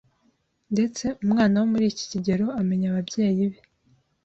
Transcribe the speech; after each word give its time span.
ndetse 0.73 1.05
umwana 1.23 1.55
wo 1.61 1.67
muri 1.71 1.85
iki 1.91 2.03
kigero 2.11 2.45
amenya 2.59 2.85
ababyeyi 2.91 3.45
be. 3.51 3.59